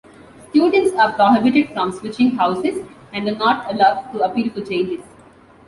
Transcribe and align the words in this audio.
Students 0.49 0.95
are 0.97 1.13
prohibited 1.13 1.75
from 1.75 1.91
switching 1.91 2.31
houses, 2.31 2.83
and 3.13 3.29
are 3.29 3.35
not 3.35 3.71
allowed 3.71 4.11
to 4.11 4.21
appeal 4.21 4.49
for 4.51 4.61
changes. 4.61 5.03